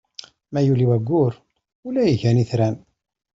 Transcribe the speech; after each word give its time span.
Ma 0.53 0.59
yuli 0.67 0.85
waggur, 0.91 1.33
ula 1.87 2.01
igan 2.13 2.41
itran. 2.43 2.75